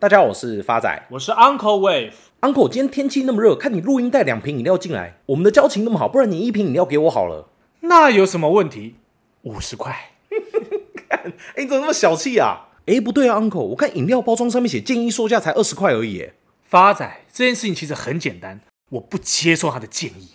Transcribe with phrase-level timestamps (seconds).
[0.00, 2.12] 大家好，我是发仔，我是 Uncle Wave。
[2.40, 7.50] Uncle，今天天气那么热，看你录音带两瓶饮料进来，我们的交情那么好，不然你一瓶饮料给我好了。
[7.80, 8.94] 那有什么问题？
[9.42, 10.12] 五十块。
[11.10, 11.24] 哎、
[11.56, 12.68] 欸，你怎么那么小气啊？
[12.86, 16.30] 哎、欸，不对啊，Uncle，我看饮料包装上面写建议售价才二十块而已。
[16.64, 18.58] 发仔，这件事情其实很简单，
[18.92, 20.30] 我不接受他的建议。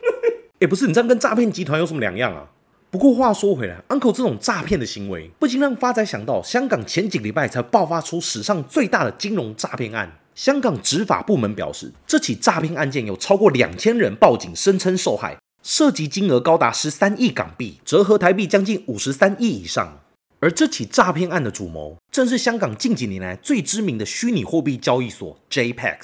[0.56, 2.48] 哎、欸，不是，你这样跟诈骗集团有什么两样啊？
[2.92, 10.18] 不过话说回来，Uncle 这种诈骗的行为，不禁让发仔想到香港前几礼拜才爆发出史上最大的金融诈骗案。
[10.34, 19.98] 香港执法部门表示，这起诈骗案件有超过两千人报警，声称受害，涉及金额高达十三亿港币，折合台币将近五十三亿以上。
[20.40, 25.96] 而这起诈骗案的主谋，正是香港近几年来最知名的虚拟货币交易所 JPEX。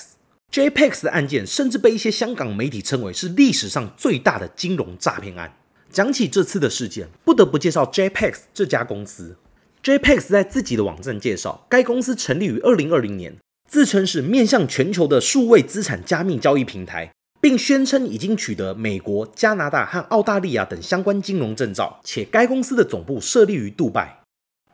[0.51, 5.52] JPEX 的案件甚至被一些香港媒体称为是历史上最大的金融诈骗案。
[5.98, 9.37] 讲起这次的事件，不得不介绍 JPEX 这家公司。
[9.83, 13.37] JPEX 在自己的网站介绍，该公司成立于二零二零年，
[13.69, 24.21] 自称是面向全球的数位资产加密交易平台，并宣称已经取得美国、加拿大和澳大利亚等相关金融证照，且该公司的总部设立于杜拜。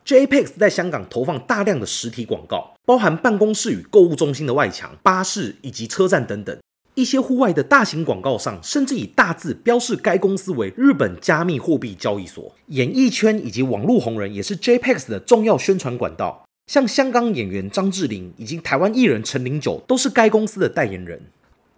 [0.05, 6.55] JPEX 在香港投放大量的实体广告，包含办公室与购物中心的外墙、巴士以及车站等等。
[6.95, 12.55] 一些户外的大型广告上，甚至以大字标示该公司为日本加密货币交易所。
[12.69, 21.21] 演艺圈以及网络红人也是 JPEX 的重要宣传管道，像香港演员张智霖以及台湾艺人陈零九都是该公司的代言人。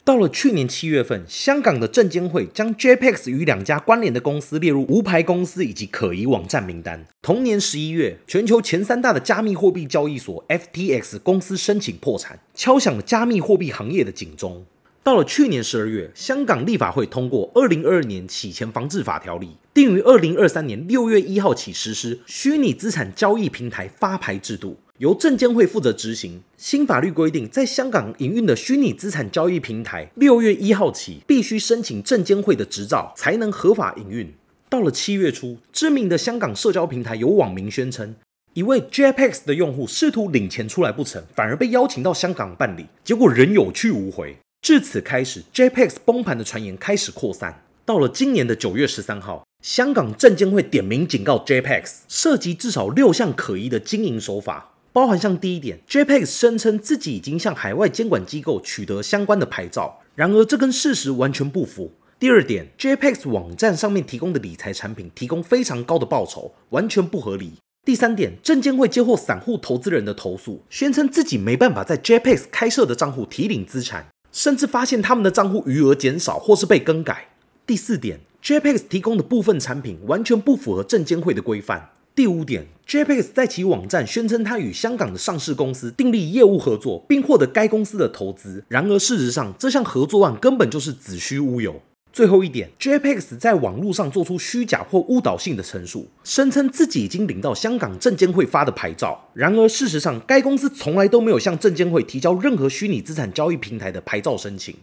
[0.04, 7.04] 到了去年七月份，香港的证监会将 JPEX 与两家关联的公司列入无牌公司以及可疑网站名单。
[7.22, 14.64] 同年十一月，全球前三大的加密货币交易所 FTX 公司申请破产，敲响了加密货币行业的警钟。
[15.06, 26.42] 到了去年十二月，香港立法会通过《二零二二年洗钱防治法条例》，定于二零二三年六月一号起实施虚拟资产交易平台发牌制度，由证监会负责执行。
[26.56, 34.34] 新法律规定，在香港营运的虚拟资产交易平台，六月一号起必须申请证监会的执照，才能合法营运。
[34.68, 38.16] 到了七月初，知名的香港社交平台有网民宣称，
[38.54, 44.36] 一位 JPEX 的用户试图领钱出来不成，反而被邀请到香港办理，结果仍有去无回。
[44.66, 47.62] 至此开始，JPEX 崩盘的传言开始扩散。
[47.84, 61.92] 到了今年的九月十三号，香港证监会点名警告 JPEX，涉及至少六项可疑的经营手法，包含像第一点，JPEX 声称自己已经向海外监管机构取得相关的牌照，然而这跟事实完全不符。
[62.18, 67.52] 第二点，JPEX 网站上面提供的理财产品提供非常高的报酬，完全不合理。
[67.84, 74.08] 第三点，证监会接获散户投资人的投诉，宣称自己没办法在 JPEX 开设的账户提领资产。
[74.36, 77.28] 甚至发现他们的账户余额减少或是被更改。
[77.66, 81.92] 第四点，JPEX 提供的部分产品完全不符合证监会的规范。
[82.14, 88.62] 第五点，JPEX 在其网站宣称他与香港的上市公司订立业务合作，并获得该公司的投资。
[88.68, 91.80] 然而事实上，这项合作案根本就是子虚乌有。
[92.16, 99.28] 最后一点，JPEX 在网络上做出虚假或误导性的陈述，声称自己已经领到香港证监会发的牌照。
[99.34, 104.74] 然而，事实上，该公司从来都没有向证监会提交任何虚拟资产交易平台的牌照申请。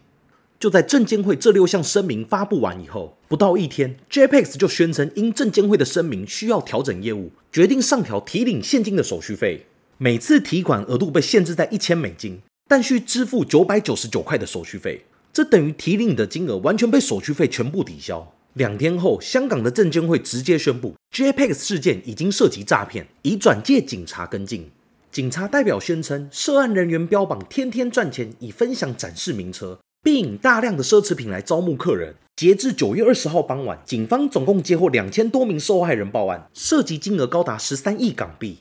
[0.59, 9.65] 就在证监会这六项声明发布完以后，不到一天，JPEX 就宣称因证监会的声明需要调整业务，决定上调提领现金的手续费。
[9.97, 15.03] 每次提款额度被限制在一千美金，但需支付九百九十九块的手续费。
[15.33, 18.35] 这等于提领的金额完全被手续费全部抵消。
[18.53, 24.69] 两天后，香港的证监会直接宣布，JPEX 事件已经涉及诈骗，已转介警察跟进。
[25.11, 32.13] 警察代表宣称，涉案人员标榜天天赚钱，以分享展示名车，并引大量的奢侈品来招募客人。
[32.35, 38.59] 截至九月二十号傍晚，警方总共接获两千多名受害人报案，涉及金额高达十三亿港币。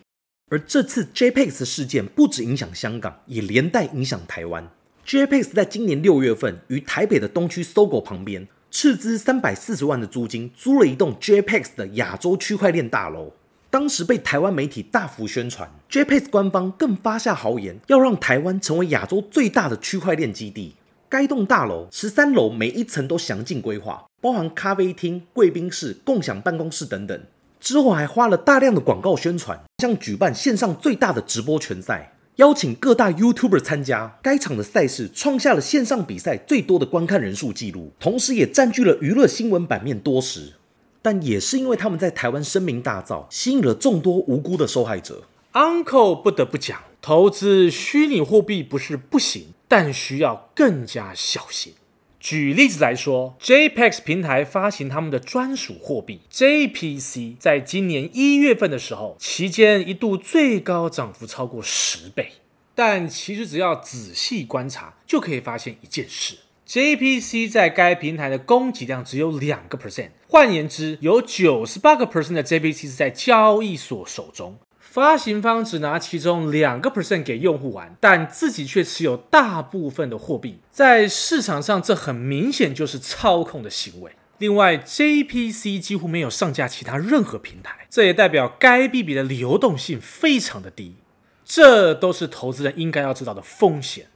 [0.50, 4.70] 而这次 JPEX 事件不只影响香港，也连带影响台湾。
[5.04, 13.32] JPEX 在今年六月份于台北的东区 SOGO 旁边斥资三百四十万的租金租了一栋 JPEX 的亚洲区块链大楼，
[13.68, 20.76] 当时被台湾媒体大幅宣传，JPEX 官方更发下豪言，要让台湾成为亚洲最大的区块链基地。
[21.08, 27.20] 该栋大楼十三楼每一层都详尽规划，包含咖啡厅、贵宾室、共享办公室等等。
[27.60, 32.11] 之后还花了大量的广告宣传，像举办线上最大的直播拳赛。
[32.36, 40.54] 邀请各大 YouTuber 参加该场的赛事，创下了线上比赛最多的观看人数记录，同时也占据了娱乐新闻版面多时。
[41.02, 45.24] 但也是因为他们在台湾声名大噪，吸引了众多无辜的受害者。
[45.52, 51.74] Uncle 不得不讲，投资虚拟货币不是不行，但需要更加小心。
[52.22, 62.34] 举例子来说，JPEX 平台发行他们的专属货币 JPC，在今年一月份的时候，期间一度最高涨幅超过十倍。
[62.76, 66.36] 但其实只要仔细观察，就可以发现一件事
[66.68, 74.56] ：JPC 在该平台的供给量只有两个 percent，换言之，有九十八个 percent 的 JPC 是在交易所手中。
[74.92, 84.12] 发行方只拿其中两个 percent 给用户玩，但自己却持有大部分的货币，在市场上，这很明显就是操控的行为。
[84.36, 90.96] 另外，JPC 几乎没有上架其他任何平台，这也代表该币别的流动性非常的低，
[91.42, 94.08] 这都是投资人应该要知道的风险。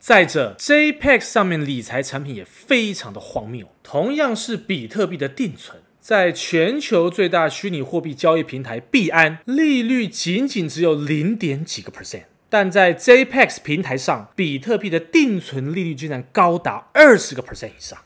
[0.00, 5.80] 再者，JPEX 上面理财产品也非常的荒谬，同样是比特币的定存。
[6.04, 17.98] 在全球最大虚拟货币交易平台币安，利率仅仅只有零点几个 percent，但在 JPEX 平台上，比特币的定存利率居然高达二十个 percent 以上。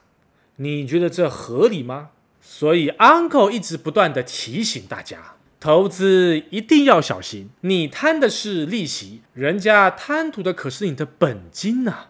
[0.59, 2.11] 你觉得这合理吗？
[2.41, 12.05] 所以 Uncle 一直不断地提醒大家，投资一定要小心，你贪的是利息，人家贪图的可是你的本金呐、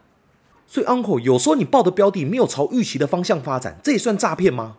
[0.66, 4.76] 所以 Uncle 有时候你报的标的没有朝预期的方向发展，这也算诈骗吗？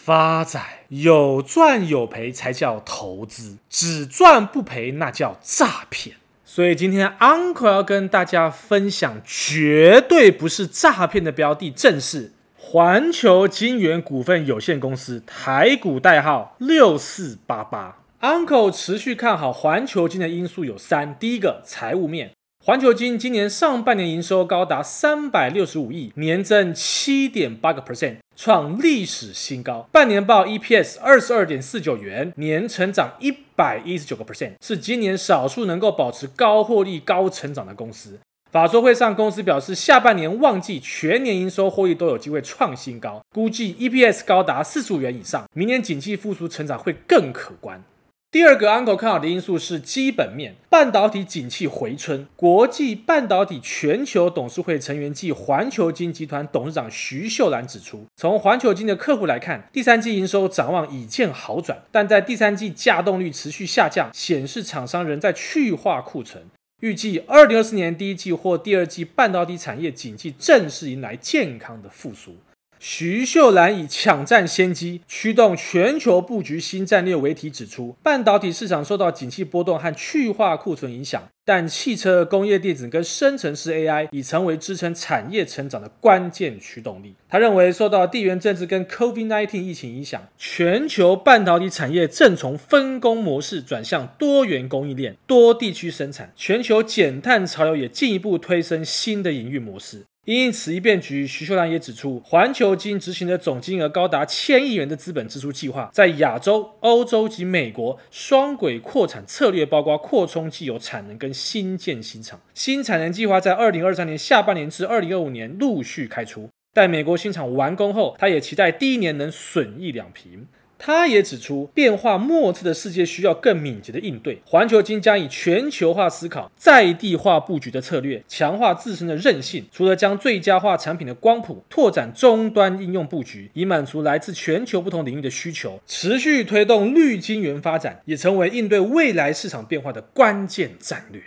[0.00, 6.16] 发仔有赚有赔才叫投资，只赚不赔那叫诈骗。
[6.44, 17.98] 所以今天 Uncle 要跟大家分享绝对不是诈骗的标的，正是环球金源股份有限公司，台股代号六四八八。
[18.20, 22.30] Uncle 持续看好环球金的因素有三：第一个，财务面。
[22.68, 29.88] 环球金今年上半年营收高达三百六十五亿，年增七点八个 percent，创历史新高。
[29.90, 38.20] 半年报 EPS 二十二点四九元，年成长一百一十九个 percent，是今年少数能够保持高获利、高成长的公司。
[38.52, 45.42] 法说会上，公司表示，下半年旺季全年营收获利都有机会创新高，估计 EPS 高达四十五元以上。
[45.54, 47.82] 明年景气复苏，成长会更可观。
[48.30, 52.26] 第二个 Uncle 看好的因素是基本面，半导体景气回春。
[52.36, 66.44] 国际半导体全球董事会成员暨环球金集团董事长徐秀兰指出，从环球金的客户来看，第三季营收展望已见好转，但在第三季稼动率持续下降，显示厂商仍在去化库存。
[66.80, 72.36] 预计二零二四年第一季或第二季半导体产业景气正式迎来健康的复苏。
[72.80, 87.14] 徐秀兰以抢占先机、驱动全球布局新战略为题指出，半导体市场受到景气波动和去化库存影响，但汽车、工业电子跟生成式 AI 已成为支撑产业成长的关键驱动力。
[87.28, 100.04] 他认为，受到地缘政治跟 COVID-19 疫情影响，全球半导体产业正从分工模式转向多元供应链、多地区生产，全球减碳潮流也进一步推升新的营运模式。
[100.28, 112.38] 因此一变局，徐秀兰也指出，环球金执行的总金额高达千亿元的资本支出计划，在亚洲、欧洲及美国双轨扩产策略，包括扩充既有产能跟新建新厂。
[112.52, 116.50] 新产能计划在二零二三年下半年至二零二五年陆续开出。
[116.74, 120.46] 待美国新厂完工后，他也期待第一年能损益两平。
[120.78, 124.40] 他也指出，变化莫测的世界需要更敏捷的应对。
[124.46, 129.66] 环球金将以全球化思考、在地化布局的策略，强化自身的韧性。
[129.72, 141.20] 除了将最佳化产品的光谱拓展终端应用布局，以满足来自全球不同领域的需求，持续推动绿晶圆发展，也成为应对未来市场变化的关键战略。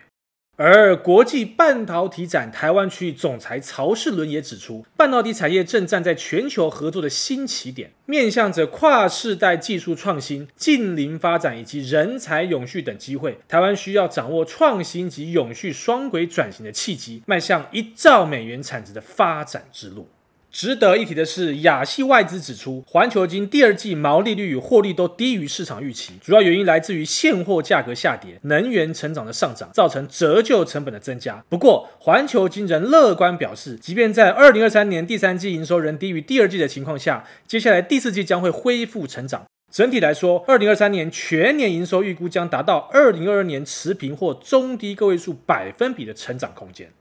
[0.64, 13.40] 而国际半导体展台湾区总裁曹世伦也指出，半导体产业正站在全球合作的新起点，面向着跨世代技术创新、近邻发展以及人才永续等机会。
[13.48, 20.08] 台湾需要掌握创新及永续双轨转型的契机，迈向一兆美元产值的发展之路。
[20.52, 31.42] 值得一提的是，亚系外资指出，环球金第二季毛利率与获利都低于市场预期，主要原因来自于现货价格下跌、能源成长的上涨，造成折旧成本的增加。
[31.48, 39.46] 不过，环球金仍乐观表示，即便在二零二三年第三季营收仍低于第二季的情况下，接下来第四季将会恢复成长。
[39.72, 46.92] 整体来说，二零二三年全年营收预估将达到二零二二年持平或中低个位数百分比的成长空间。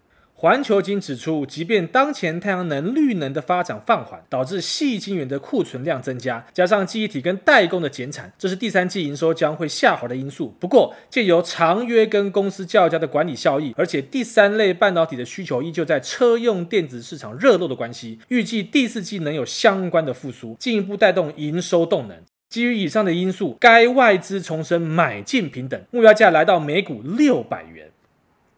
[0.40, 10.56] 环球金指出，即便当前太阳能、绿能的发展放缓，导致细晶圆的库存量增加，加上记忆体跟代工的减产，这是第三季营收将会下滑的因素。
[10.58, 22.16] 不过，借由长约跟公司较佳的管理效益，而且第三类半导体的需求依旧在车用电子市场热络的关系，预计第四季能有相关的复苏，进一步带动营收动能。
[22.48, 27.89] 基于以上的因素，该外资重申买进平等，目标价来到每股六百元。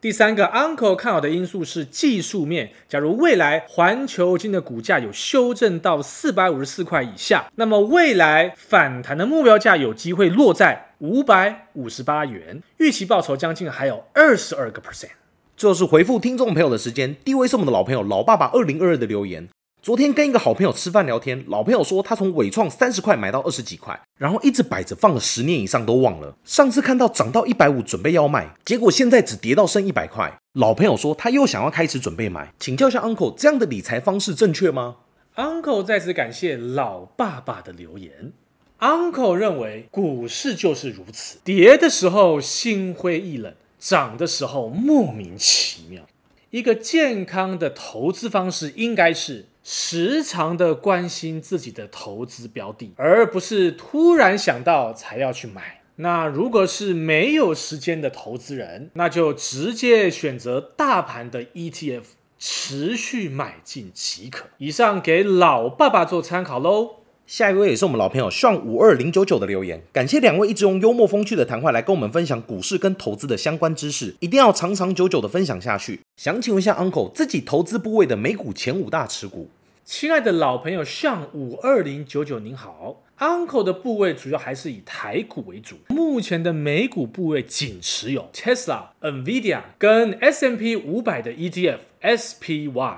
[0.02, 2.72] 第三个 Uncle 看好的因素是技术面。
[2.88, 15.10] 假如未来环球金的股价有修正到四百五十四块以下，那么未来反弹的目标价有机会落在五百五十八元，预期报酬将近还有二十二个 percent。
[15.56, 19.46] 这是回复听众朋友的时间，第一位是我们的老朋友老爸爸二零二二的留言。
[19.82, 26.36] 昨天跟一个好朋友吃饭聊天，老朋友说他从伟创三十块买到二十几块，然后一直摆着放了十年以上都忘了。
[26.44, 30.38] 上次看到涨到一百五，准备要卖，结果现在只跌到剩一百块。
[30.52, 34.98] 老朋友说他又想要开始准备买，请教一下 Uncle，这样的理财方式正确吗
[35.34, 38.32] ？Uncle 再次感谢老爸爸的留言。
[38.78, 43.52] Uncle 认为股市就是如此，跌的时候心灰意冷。
[43.80, 46.04] 涨的时候莫名其妙。
[46.50, 55.82] 一个健康的投资方式应该是时常的关心自己的投资标的，而不是突然想到才要去买。
[55.96, 62.02] 那如果是没有时间的投资人，那就直接选择大盘的 ETF，
[62.38, 64.46] 持续买进即可。
[64.58, 67.01] 以上给老爸爸做参考喽。
[67.32, 76.00] 下一位也是我们老朋友上五二零九九的留言，感谢两位一直用幽默风趣的谈话来跟我们分享股市跟投资的相关知识，一定要长长久久的分享下去。
[76.18, 79.48] 想请问一下 Uncle，自己投资部位的美股前五大持股？
[79.82, 92.96] 亲爱的老朋友上五二零九九您好，Uncle 的部位主要还是以台股为主，目前的美股部位仅持有 Tesla、Nvidia 跟 S&P 五百的 ETF SPY。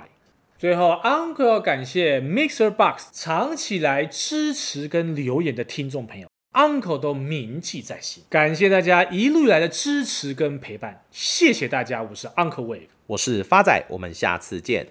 [0.64, 8.24] 最后，Uncle 要感谢 Mixer Box 长期来支持跟留言的听众朋友，Uncle 都铭记在心。
[8.30, 12.02] 感谢大家一路以来的支持跟陪伴，谢谢大家。
[12.02, 14.86] 我是 Uncle Wave，我是发仔，我们下次见。